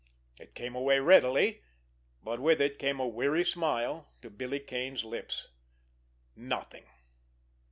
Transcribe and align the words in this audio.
It 0.39 0.55
came 0.55 0.73
away 0.73 0.99
readily, 0.99 1.61
but 2.23 2.39
with 2.39 2.59
it 2.59 2.79
came 2.79 2.99
a 2.99 3.07
weary 3.07 3.45
smile 3.45 4.09
to 4.23 4.31
Billy 4.31 4.59
Kane's 4.59 5.03
lips. 5.03 5.49
Nothing! 6.35 6.85